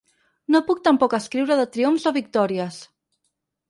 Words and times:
No 0.55 0.61
puc 0.69 0.81
tampoc 0.87 1.15
escriure 1.19 1.59
de 1.61 1.69
triomfs 1.79 2.11
o 2.13 2.17
victòries. 2.19 2.85